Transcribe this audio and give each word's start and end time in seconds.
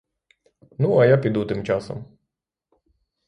Ну, 0.79 0.97
а 0.99 1.05
я 1.05 1.17
піду 1.17 1.45
тим 1.45 1.63
часом. 1.63 2.17